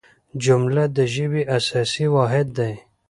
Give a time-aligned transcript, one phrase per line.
[0.43, 2.73] جمله د ژبي اساسي واحد دئ.